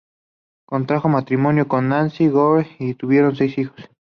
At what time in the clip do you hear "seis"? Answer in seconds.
3.35-3.55